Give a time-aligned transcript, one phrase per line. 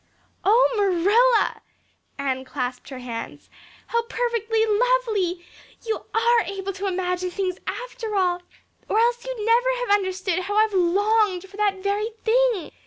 [0.43, 1.61] "Oh, Marilla!"
[2.17, 3.51] Anne clasped her hands.
[3.85, 5.45] "How perfectly lovely!
[5.85, 8.41] You are able to imagine things after all
[8.89, 12.71] or else you'd never have understood how I've longed for that very thing.